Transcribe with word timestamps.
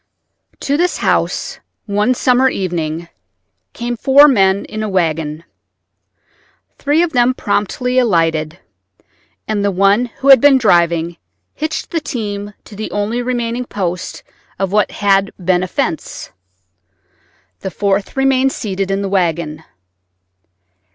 To 0.61 0.77
this 0.77 0.97
house, 0.97 1.59
one 1.85 2.15
summer 2.15 2.49
evening, 2.49 3.07
came 3.73 3.95
four 3.95 4.27
men 4.27 4.65
in 4.65 4.81
a 4.81 4.89
wagon. 4.89 5.43
Three 6.79 7.03
of 7.03 7.13
them 7.13 7.35
promptly 7.35 7.99
alighted, 7.99 8.57
and 9.47 9.63
the 9.63 9.69
one 9.69 10.05
who 10.07 10.29
had 10.29 10.41
been 10.41 10.57
driving 10.57 11.17
hitched 11.53 11.91
the 11.91 11.99
team 12.01 12.55
to 12.63 12.75
the 12.75 12.89
only 12.89 13.21
remaining 13.21 13.63
post 13.65 14.23
of 14.57 14.71
what 14.71 14.89
had 14.89 15.29
been 15.37 15.61
a 15.61 15.67
fence. 15.67 16.31
The 17.59 17.69
fourth 17.69 18.17
remained 18.17 18.51
seated 18.53 18.89
in 18.89 19.03
the 19.03 19.07
wagon. 19.09 19.63